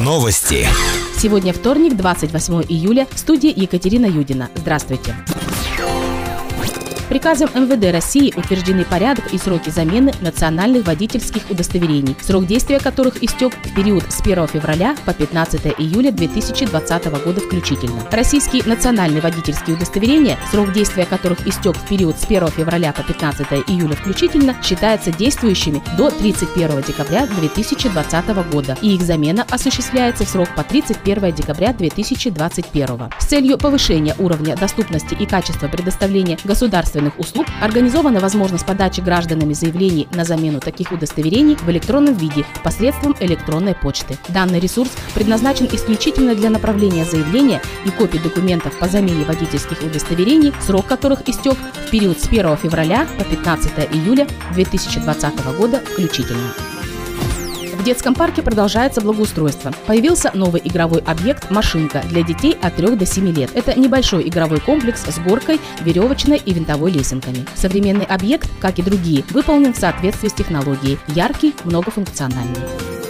Новости. 0.00 0.66
Сегодня 1.16 1.52
вторник, 1.52 1.96
28 1.96 2.62
июля, 2.68 3.06
в 3.08 3.18
студии 3.18 3.52
Екатерина 3.54 4.06
Юдина. 4.06 4.50
Здравствуйте. 4.56 5.14
Приказом 7.12 7.50
МВД 7.54 7.92
России 7.92 8.32
утверждены 8.34 8.86
порядок 8.86 9.34
и 9.34 9.36
сроки 9.36 9.68
замены 9.68 10.14
национальных 10.22 10.86
водительских 10.86 11.42
удостоверений, 11.50 12.16
срок 12.22 12.46
действия 12.46 12.80
которых 12.80 13.22
истек 13.22 13.52
в 13.52 13.74
период 13.74 14.02
с 14.10 14.22
1 14.22 14.48
февраля 14.48 14.96
по 15.04 15.12
15 15.12 15.74
июля 15.76 16.10
2020 16.10 17.04
года 17.22 17.40
включительно. 17.42 18.00
Российские 18.10 18.62
национальные 18.64 19.20
водительские 19.20 19.76
удостоверения, 19.76 20.38
срок 20.50 20.72
действия 20.72 21.04
которых 21.04 21.46
истек 21.46 21.76
в 21.76 21.86
период 21.86 22.18
с 22.18 22.24
1 22.24 22.48
февраля 22.48 22.94
по 22.94 23.02
15 23.02 23.46
июля 23.66 23.94
включительно, 23.94 24.56
считаются 24.62 25.12
действующими 25.12 25.82
до 25.98 26.08
31 26.08 26.80
декабря 26.80 27.26
2020 27.26 28.26
года, 28.50 28.78
и 28.80 28.94
их 28.94 29.02
замена 29.02 29.44
осуществляется 29.50 30.24
в 30.24 30.30
срок 30.30 30.48
по 30.56 30.64
31 30.64 31.34
декабря 31.34 31.74
2021. 31.74 33.10
С 33.18 33.26
целью 33.26 33.58
повышения 33.58 34.16
уровня 34.18 34.56
доступности 34.56 35.12
и 35.12 35.26
качества 35.26 35.68
предоставления 35.68 36.38
государственных 36.44 37.01
государственных 37.02 37.18
услуг 37.18 37.46
организована 37.60 38.20
возможность 38.20 38.66
подачи 38.66 39.00
гражданами 39.00 39.54
заявлений 39.54 40.08
на 40.14 40.24
замену 40.24 40.60
таких 40.60 40.92
удостоверений 40.92 41.56
в 41.56 41.68
электронном 41.70 42.14
виде 42.14 42.44
посредством 42.62 43.14
электронной 43.20 43.74
почты. 43.74 44.18
Данный 44.28 44.60
ресурс 44.60 44.90
предназначен 45.14 45.68
исключительно 45.72 46.34
для 46.34 46.50
направления 46.50 47.04
заявления 47.04 47.60
и 47.84 47.90
копий 47.90 48.18
документов 48.18 48.78
по 48.78 48.88
замене 48.88 49.24
водительских 49.24 49.82
удостоверений, 49.82 50.52
срок 50.66 50.86
которых 50.86 51.28
истек 51.28 51.56
в 51.86 51.90
период 51.90 52.20
с 52.20 52.28
1 52.28 52.56
февраля 52.56 53.06
по 53.18 53.24
15 53.24 53.72
июля 53.92 54.26
2020 54.54 55.56
года 55.58 55.80
включительно. 55.80 56.71
В 57.82 57.84
детском 57.84 58.14
парке 58.14 58.42
продолжается 58.42 59.00
благоустройство. 59.00 59.72
Появился 59.88 60.30
новый 60.34 60.62
игровой 60.64 61.00
объект 61.00 61.50
«Машинка» 61.50 62.00
для 62.08 62.22
детей 62.22 62.56
от 62.62 62.76
3 62.76 62.94
до 62.94 63.04
7 63.04 63.34
лет. 63.34 63.50
Это 63.54 63.76
небольшой 63.76 64.28
игровой 64.28 64.60
комплекс 64.60 65.02
с 65.04 65.18
горкой, 65.18 65.58
веревочной 65.80 66.36
и 66.36 66.54
винтовой 66.54 66.92
лесенками. 66.92 67.44
Современный 67.56 68.04
объект, 68.04 68.48
как 68.60 68.78
и 68.78 68.82
другие, 68.82 69.24
выполнен 69.30 69.74
в 69.74 69.78
соответствии 69.78 70.28
с 70.28 70.32
технологией. 70.32 70.96
Яркий, 71.08 71.56
многофункциональный. 71.64 73.01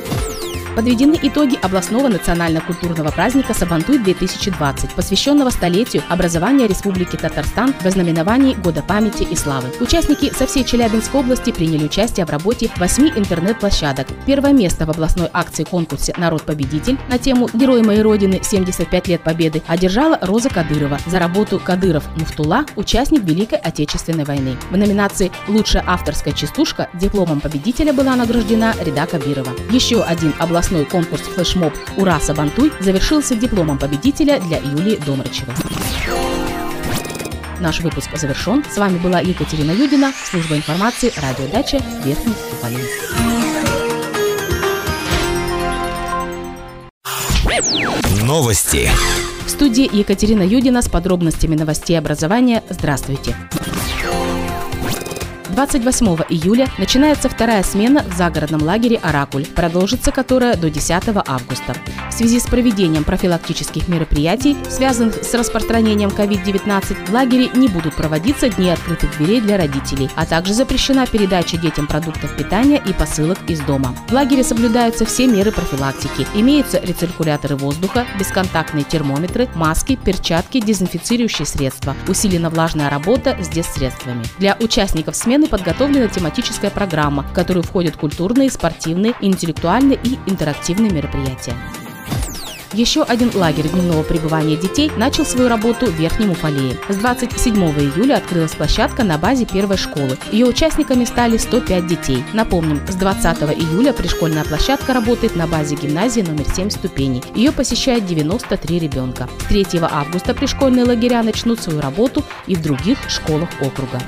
Подведены 0.74 1.18
итоги 1.22 1.58
областного 1.60 2.08
национально-культурного 2.08 3.10
праздника 3.10 3.52
Сабантуй-2020, 3.52 4.94
посвященного 4.96 5.50
столетию 5.50 6.02
образования 6.08 6.66
Республики 6.66 7.16
Татарстан 7.16 7.74
в 7.74 7.84
ознаменовании 7.84 8.54
Года 8.54 8.82
памяти 8.82 9.24
и 9.24 9.36
славы. 9.36 9.68
Участники 9.80 10.32
со 10.34 10.46
всей 10.46 10.64
Челябинской 10.64 11.20
области 11.20 11.52
приняли 11.52 11.84
участие 11.84 12.24
в 12.24 12.30
работе 12.30 12.70
восьми 12.76 13.12
интернет-площадок. 13.14 14.06
Первое 14.24 14.54
место 14.54 14.86
в 14.86 14.90
областной 14.90 15.28
акции 15.34 15.64
конкурсе 15.64 16.14
«Народ-победитель» 16.16 16.96
на 17.10 17.18
тему 17.18 17.50
«Герой 17.52 17.82
моей 17.82 18.00
Родины. 18.00 18.40
75 18.42 19.08
лет 19.08 19.22
Победы» 19.22 19.62
одержала 19.66 20.18
Роза 20.22 20.48
Кадырова 20.48 20.98
за 21.06 21.18
работу 21.18 21.60
«Кадыров 21.62 22.04
Муфтула. 22.16 22.64
Участник 22.76 23.24
Великой 23.24 23.58
Отечественной 23.58 24.24
войны». 24.24 24.56
В 24.70 24.76
номинации 24.78 25.30
«Лучшая 25.48 25.84
авторская 25.86 26.32
частушка» 26.32 26.88
дипломом 26.94 27.40
победителя 27.40 27.92
была 27.92 28.16
награждена 28.16 28.74
Реда 28.82 29.06
Кабирова. 29.06 29.50
Еще 29.70 30.02
один 30.02 30.32
областной 30.38 30.61
областной 30.62 30.84
конкурс 30.84 31.22
«Флешмоб 31.22 31.72
Ура 31.96 32.20
Сабантуй» 32.20 32.72
завершился 32.78 33.34
дипломом 33.34 33.78
победителя 33.78 34.41
для 34.41 34.58
Юлии 34.58 34.94
Домрачевой. 35.05 35.55
Наш 37.58 37.80
выпуск 37.80 38.10
завершен. 38.14 38.64
С 38.70 38.78
вами 38.78 38.98
была 38.98 39.18
Екатерина 39.18 39.72
Юдина, 39.72 40.12
служба 40.30 40.56
информации, 40.56 41.12
радиодача 41.16 41.80
Верхний 42.05 42.34
Уфалей. 42.52 42.78
Новости. 48.24 48.88
В 49.44 49.50
студии 49.50 49.90
Екатерина 49.92 50.42
Юдина 50.42 50.80
с 50.80 50.88
подробностями 50.88 51.56
новостей 51.56 51.98
образования. 51.98 52.62
Здравствуйте. 52.70 53.36
28 55.52 56.07
июля 56.30 56.68
начинается 56.79 57.29
вторая 57.29 57.63
смена 57.63 58.02
в 58.02 58.17
загородном 58.17 58.63
лагере 58.63 58.96
«Оракуль», 58.96 59.45
продолжится 59.45 60.11
которая 60.11 60.57
до 60.57 60.70
10 60.70 60.90
августа. 61.27 61.77
В 62.11 62.14
связи 62.14 62.40
с 62.40 62.45
проведением 62.45 63.05
профилактических 63.05 63.89
мероприятий, 63.89 64.57
связанных 64.68 65.23
с 65.23 65.35
распространением 65.35 66.08
COVID-19, 66.08 67.07
в 67.07 67.12
лагере 67.12 67.51
не 67.55 67.68
будут 67.68 67.95
проводиться 67.95 68.48
дни 68.48 68.70
открытых 68.70 69.17
дверей 69.18 69.41
для 69.41 69.58
родителей, 69.58 70.08
а 70.17 70.24
также 70.24 70.55
запрещена 70.55 71.07
передача 71.07 71.58
детям 71.58 71.86
продуктов 71.86 72.35
питания 72.36 72.83
и 72.85 72.92
посылок 72.95 73.39
из 73.48 73.61
дома. 73.61 73.95
В 74.08 74.12
лагере 74.12 74.45
соблюдаются 74.45 75.05
все 75.05 75.27
меры 75.27 75.52
профилактики. 75.52 76.27
Имеются 76.35 76.80
рециркуляторы 76.80 77.57
воздуха, 77.57 78.07
бесконтактные 78.18 78.85
термометры, 78.85 79.48
маски, 79.55 79.96
перчатки, 79.96 80.61
дезинфицирующие 80.61 81.46
средства. 81.46 81.95
Усилена 82.08 82.48
влажная 82.48 82.89
работа 82.89 83.36
с 83.42 83.48
дезсредствами. 83.48 84.24
Для 84.39 84.57
участников 84.58 85.14
смены 85.14 85.42
смены 85.42 85.48
подготовлена 85.48 86.08
тематическая 86.08 86.70
программа, 86.70 87.23
в 87.23 87.33
которую 87.33 87.63
входят 87.63 87.97
культурные, 87.97 88.51
спортивные, 88.51 89.14
интеллектуальные 89.20 89.98
и 90.03 90.19
интерактивные 90.27 90.91
мероприятия. 90.91 91.55
Еще 92.73 93.03
один 93.03 93.30
лагерь 93.35 93.69
дневного 93.69 94.03
пребывания 94.03 94.57
детей 94.57 94.91
начал 94.97 95.27
свою 95.27 95.48
работу 95.48 95.86
в 95.86 95.95
Верхнем 95.95 96.30
Уфалее. 96.30 96.79
С 96.89 96.97
27 96.97 97.55
июля 97.55 98.17
открылась 98.17 98.53
площадка 98.53 99.05
на 99.05 99.19
базе 99.19 99.45
первой 99.45 99.77
школы. 99.77 100.17
Ее 100.30 100.47
участниками 100.47 101.05
стали 101.05 101.36
105 101.36 101.86
детей. 101.86 102.24
Напомним, 102.33 102.80
с 102.89 102.95
20 102.95 103.42
июля 103.59 103.92
пришкольная 103.92 104.45
площадка 104.45 104.95
работает 104.95 105.36
на 105.36 105.47
базе 105.47 105.74
гимназии 105.74 106.23
номер 106.23 106.47
7 106.48 106.70
ступеней. 106.70 107.23
Ее 107.35 107.53
посещает 107.53 108.07
93 108.07 108.79
ребенка. 108.79 109.29
С 109.41 109.45
3 109.48 109.67
августа 109.83 110.33
пришкольные 110.33 110.86
лагеря 110.86 111.23
начнут 111.23 111.61
свою 111.61 111.83
работу 111.83 112.24
и 112.47 112.55
в 112.55 112.63
других 112.63 112.98
школах 113.11 113.51
округа. 113.61 114.01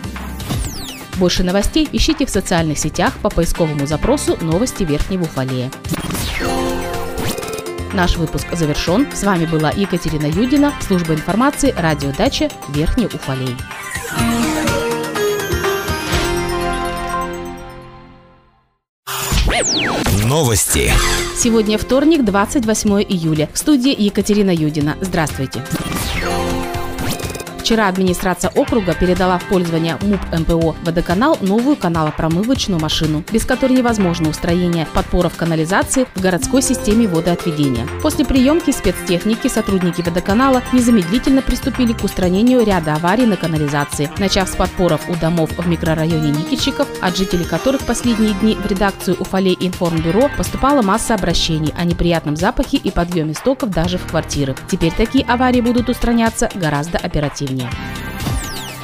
Больше 1.17 1.45
новостей 1.45 1.89
ищите 1.93 2.27
в 2.27 2.31
социальных 2.31 2.79
сетях 2.79 3.15
по 3.23 3.31
поисковому 3.31 3.87
запросу 3.87 4.37
«Новости 4.41 4.83
Верхнего 4.83 5.23
Уфалея». 5.23 5.71
Наш 7.93 8.17
выпуск 8.17 8.49
завершен. 8.53 9.07
С 9.15 9.23
вами 9.23 9.47
была 9.47 9.71
Екатерина 9.71 10.27
Юдина, 10.27 10.73
служба 10.81 11.15
информации, 11.15 11.73
радиодача 11.77 12.49
Верхний 12.71 13.07
Уфалей. 13.07 13.57
Новости. 20.25 20.91
Сегодня 21.37 21.79
вторник, 21.79 22.25
28 22.25 23.03
июля. 23.03 23.49
В 23.53 23.59
студии 23.59 23.95
Екатерина 23.97 24.51
Юдина. 24.51 24.97
Здравствуйте. 25.01 25.63
Вчера 27.65 27.89
администрация 27.89 28.51
округа 28.51 28.93
передала 28.93 29.39
в 29.39 29.49
пользование 29.49 29.97
МУП 30.03 30.21
МПО 30.39 30.77
«Водоканал» 30.85 31.39
новую 31.41 31.77
каналопромывочную 31.77 32.79
машину, 32.79 33.25
без 33.33 33.47
которой 33.47 33.73
невозможно 33.79 34.29
устроение 34.29 34.87
подпоров 34.93 35.35
канализации 35.35 36.07
в 36.15 36.21
городской 36.21 36.61
системе 36.61 37.09
водоотведения. 37.09 37.89
После 38.03 38.27
приемки 38.27 38.71
спецтехники 38.71 39.49
сотрудники 39.49 40.03
водоканала 40.03 40.63
незамедлительно 40.75 41.41
приступили 41.41 41.95
к 41.95 42.05
устранению 42.05 42.67
ряда 42.67 42.97
аварий 42.97 43.25
на 43.25 43.39
канализации, 43.39 44.11
начав 44.19 44.51
с 44.51 44.57
подпоров 44.57 45.09
у 45.09 45.15
домов 45.15 45.49
в 45.57 45.67
микрорайоне 45.67 46.33
Никитчиков, 46.33 46.87
от 47.01 47.17
жителей 47.17 47.47
которых 47.47 47.87
последние 47.87 48.35
дни 48.35 48.57
в 48.57 48.67
редакцию 48.67 49.17
Уфалей 49.19 49.57
информбюро 49.59 50.29
поступала 50.37 50.83
масса 50.83 51.15
обращений 51.15 51.73
о 51.79 51.85
неприятном 51.85 52.37
запахе 52.37 52.77
и 52.77 52.91
подъеме 52.91 53.33
стоков 53.33 53.71
даже 53.71 53.97
в 53.97 54.07
квартиры. 54.07 54.55
Теперь 54.71 54.93
такие 54.93 55.25
аварии 55.25 55.63
будут 55.63 55.89
устраняться 55.89 56.51
гораздо 56.55 56.99
оперативнее 56.99 57.54
Yeah. 57.57 57.94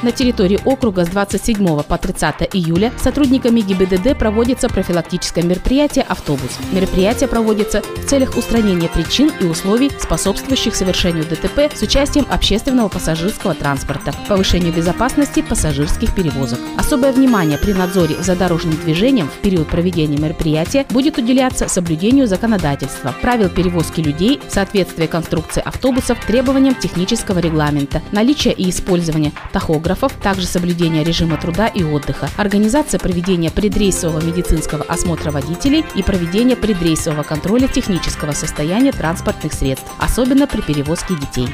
На 0.01 0.11
территории 0.11 0.59
округа 0.65 1.05
с 1.05 1.09
27 1.09 1.83
по 1.83 1.97
30 1.97 2.49
июля 2.53 2.91
сотрудниками 2.97 3.61
ГИБДД 3.61 4.17
проводится 4.17 4.67
профилактическое 4.67 5.43
мероприятие 5.43 6.03
«Автобус». 6.07 6.57
Мероприятие 6.71 7.29
проводится 7.29 7.81
в 7.81 8.05
целях 8.07 8.35
устранения 8.35 8.89
причин 8.89 9.31
и 9.39 9.45
условий, 9.45 9.91
способствующих 9.99 10.75
совершению 10.75 11.25
ДТП 11.25 11.71
с 11.75 11.83
участием 11.83 12.25
общественного 12.31 12.87
пассажирского 12.87 13.53
транспорта, 13.53 14.11
повышению 14.27 14.73
безопасности 14.73 15.43
пассажирских 15.43 16.15
перевозок. 16.15 16.57
Особое 16.79 17.11
внимание 17.11 17.59
при 17.59 17.73
надзоре 17.73 18.15
за 18.21 18.35
дорожным 18.35 18.75
движением 18.77 19.27
в 19.27 19.39
период 19.43 19.67
проведения 19.67 20.17
мероприятия 20.17 20.87
будет 20.89 21.19
уделяться 21.19 21.67
соблюдению 21.67 22.25
законодательства, 22.25 23.13
правил 23.21 23.49
перевозки 23.49 24.01
людей, 24.01 24.39
соответствия 24.49 25.07
конструкции 25.07 25.61
автобусов 25.63 26.17
требованиям 26.25 26.73
технического 26.73 27.37
регламента, 27.37 28.01
наличия 28.11 28.51
и 28.51 28.67
использования 28.71 29.31
тахографа, 29.53 29.90
тахографов, 29.91 30.13
также 30.21 30.45
соблюдение 30.45 31.03
режима 31.03 31.37
труда 31.37 31.67
и 31.67 31.83
отдыха, 31.83 32.29
организация 32.37 32.99
проведения 32.99 33.51
предрейсового 33.51 34.23
медицинского 34.23 34.83
осмотра 34.83 35.31
водителей 35.31 35.85
и 35.95 36.03
проведение 36.03 36.55
предрейсового 36.55 37.23
контроля 37.23 37.67
технического 37.67 38.31
состояния 38.31 38.91
транспортных 38.91 39.53
средств, 39.53 39.87
особенно 39.99 40.47
при 40.47 40.61
перевозке 40.61 41.15
детей. 41.15 41.47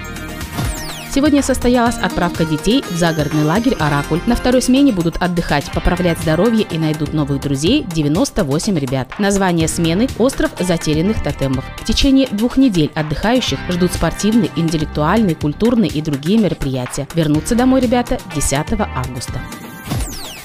Сегодня 1.18 1.42
состоялась 1.42 1.98
отправка 1.98 2.46
детей 2.46 2.84
в 2.88 2.96
загородный 2.96 3.44
лагерь 3.44 3.74
«Оракуль». 3.80 4.22
На 4.28 4.36
второй 4.36 4.62
смене 4.62 4.92
будут 4.92 5.18
отдыхать, 5.18 5.66
поправлять 5.72 6.20
здоровье 6.20 6.64
и 6.70 6.78
найдут 6.78 7.12
новых 7.12 7.42
друзей 7.42 7.84
98 7.92 8.78
ребят. 8.78 9.18
Название 9.18 9.68
смены– 9.68 10.08
«Остров 10.20 10.52
затерянных 10.60 11.24
тотемов». 11.24 11.66
В 11.80 11.86
течение 11.86 12.28
двух 12.28 12.58
недель 12.58 12.92
отдыхающих 12.94 13.58
ждут 13.68 13.94
спортивные, 13.94 14.52
интеллектуальные, 14.56 15.34
культурные 15.34 15.90
и 15.90 16.04
другие 16.04 16.38
мероприятия. 16.38 17.08
Вернутся 17.16 17.56
домой 17.56 17.82
ребята 17.82 18.20
10 18.36 18.54
августа. 18.96 19.42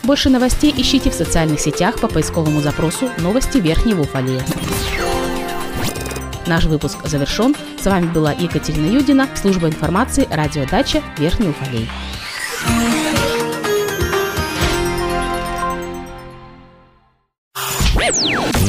Больше 0.04 0.30
новостей 0.30 0.72
ищите 0.74 1.10
в 1.10 1.14
социальных 1.14 1.60
сетях 1.60 2.00
по 2.00 2.08
поисковому 2.08 2.62
запросу 2.62 3.10
«Новости 3.19 3.58
Верхнего 3.58 4.00
Уфалея». 4.00 4.40
Наш 6.46 6.64
выпуск 6.64 6.98
завершен. 7.04 7.54
С 7.80 7.86
вами 7.86 8.06
была 8.06 8.32
Екатерина 8.32 8.86
Юдина, 8.86 9.28
служба 9.34 9.68
информации 9.68 10.26
«Радиодача 10.30 11.02
Верхний 11.18 11.48
Уфалей». 11.48 11.88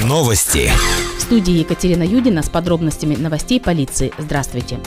Новости. 0.05 0.71
В 1.17 1.21
студии 1.21 1.53
Екатерина 1.55 2.03
Юдина 2.03 2.43
с 2.43 2.49
подробностями 2.49 3.15
новостей 3.15 3.59
полиции. 3.59 4.13
Здравствуйте. 4.19 4.79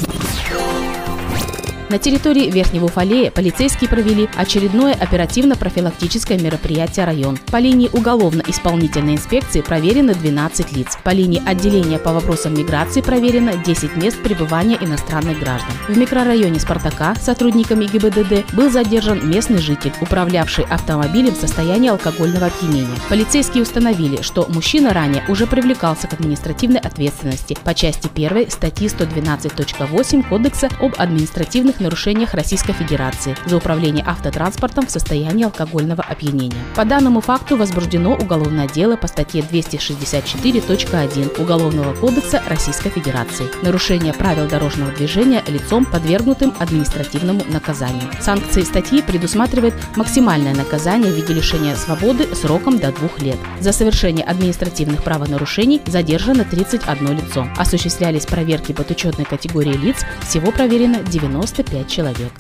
На 1.89 1.99
территории 1.99 2.51
Верхнего 2.51 2.87
Уфалея 2.87 3.31
полицейские 3.31 3.89
провели 3.89 4.29
очередное 4.35 4.93
оперативно-профилактическое 4.93 6.37
мероприятие 6.37 7.07
«Район». 7.07 7.39
По 7.53 7.59
линии 7.59 7.89
уголовно-исполнительной 7.93 9.15
инспекции 9.15 9.61
проверено 9.61 10.13
12 10.13 10.73
лиц. 10.73 10.99
По 11.05 11.11
линии 11.11 11.41
отделения 11.47 12.01
по 12.01 12.13
вопросам 12.13 12.55
миграции 12.55 13.03
проверено 13.03 13.57
10 13.57 13.97
мест 13.97 14.21
пребывания 14.21 14.77
иностранных 14.81 15.39
граждан. 15.39 15.71
В 15.89 15.97
микрорайоне 15.97 16.59
«Спартака» 16.59 17.15
сотрудниками 17.15 17.85
ГИБДД 17.85 18.53
был 18.55 18.69
задержан 18.69 19.31
местный 19.31 19.59
житель, 19.59 19.93
управлявший 20.01 20.65
автомобилем 20.65 21.35
в 21.35 21.41
состоянии 21.41 21.91
алкогольного 21.91 22.47
опьянения. 22.47 22.99
Полицейские 23.09 23.63
установили, 23.63 24.23
что 24.23 24.47
мужчина 24.49 24.93
ранее 24.93 25.23
уже 25.29 25.47
привлекался 25.47 26.09
к 26.09 26.15
административной 26.15 26.81
ответственности 26.81 27.57
по 27.63 27.75
части 27.75 28.11
1 28.13 28.51
статьи 28.51 28.89
112.8 28.89 30.29
Кодекса 30.29 30.69
об 30.81 30.95
административных 30.99 31.76
административных 31.77 31.81
нарушениях 31.81 32.35
Российской 32.35 32.73
Федерации 32.73 33.37
за 33.47 33.57
управление 33.57 34.05
автотранспортом 34.07 34.87
в 34.87 34.91
состоянии 34.91 35.45
алкогольного 35.45 36.03
опьянения. 36.03 36.57
По 36.75 36.85
данному 36.85 37.21
факту 37.21 37.57
возбуждено 37.57 38.15
уголовное 38.15 38.69
дело 38.69 38.97
по 38.97 39.07
статье 39.07 39.43
264.1 39.43 41.41
Уголовного 41.41 41.95
кодекса 41.95 42.43
Российской 42.49 42.91
Федерации. 42.91 43.47
Нарушение 43.63 44.13
правил 44.13 44.49
дорожного 44.49 44.93
движения 44.93 45.43
лицом, 45.47 45.85
подвергнутым 45.85 46.53
административному 46.59 47.43
наказанию. 47.49 48.11
Санкции 48.21 48.63
статьи 48.63 49.03
предусматривает 49.03 49.75
максимальное 49.97 50.55
наказание 50.55 51.13
в 51.13 51.17
виде 51.17 51.35
лишения 51.35 51.77
свободы 51.77 52.35
сроком 52.35 52.79
до 52.79 52.93
двух 52.93 53.21
лет. 53.21 53.39
За 53.61 53.73
совершение 53.73 54.25
административных 54.25 55.03
правонарушений 55.03 55.81
задержано 55.87 56.45
31 56.45 57.17
лицо. 57.17 57.47
Осуществлялись 57.57 58.27
проверки 58.27 58.73
подучетной 58.73 59.25
категории 59.25 59.77
лиц, 59.77 60.05
всего 60.27 60.51
проверено 60.51 60.99
95 61.03 61.66
5 61.71 61.89
человек. 61.89 62.33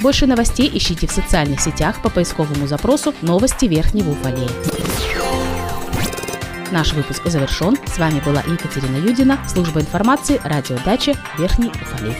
Больше 0.00 0.26
новостей 0.26 0.70
ищите 0.72 1.06
в 1.06 1.12
социальных 1.12 1.60
сетях 1.60 2.00
по 2.02 2.10
поисковому 2.10 2.66
запросу 2.66 3.14
«Новости 3.22 3.64
Верхнего 3.64 4.10
Уфалея». 4.10 4.48
Наш 6.70 6.92
выпуск 6.92 7.22
завершен. 7.24 7.76
С 7.86 7.98
вами 7.98 8.20
была 8.20 8.42
Екатерина 8.42 8.96
Юдина, 8.96 9.38
служба 9.48 9.80
информации, 9.80 10.40
радиодача 10.44 11.14
Верхний 11.38 11.68
Уфалей. 11.70 12.16